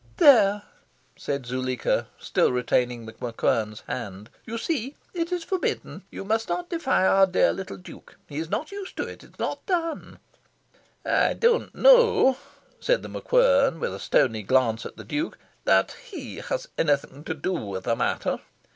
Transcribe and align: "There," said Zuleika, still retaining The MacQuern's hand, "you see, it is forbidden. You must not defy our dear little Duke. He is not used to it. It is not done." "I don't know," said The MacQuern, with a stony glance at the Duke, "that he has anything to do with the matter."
"There," 0.17 0.63
said 1.15 1.45
Zuleika, 1.45 2.07
still 2.17 2.51
retaining 2.51 3.05
The 3.05 3.13
MacQuern's 3.13 3.81
hand, 3.81 4.31
"you 4.45 4.57
see, 4.57 4.95
it 5.13 5.31
is 5.31 5.43
forbidden. 5.43 6.05
You 6.09 6.25
must 6.25 6.49
not 6.49 6.71
defy 6.71 7.05
our 7.05 7.27
dear 7.27 7.53
little 7.53 7.77
Duke. 7.77 8.17
He 8.27 8.39
is 8.39 8.49
not 8.49 8.71
used 8.71 8.97
to 8.97 9.03
it. 9.03 9.23
It 9.23 9.33
is 9.33 9.37
not 9.39 9.63
done." 9.67 10.17
"I 11.05 11.35
don't 11.35 11.75
know," 11.75 12.37
said 12.79 13.03
The 13.03 13.09
MacQuern, 13.09 13.77
with 13.79 13.93
a 13.93 13.99
stony 13.99 14.41
glance 14.41 14.87
at 14.87 14.97
the 14.97 15.03
Duke, 15.03 15.37
"that 15.65 15.91
he 16.03 16.37
has 16.37 16.67
anything 16.79 17.23
to 17.25 17.35
do 17.35 17.53
with 17.53 17.83
the 17.83 17.95
matter." 17.95 18.39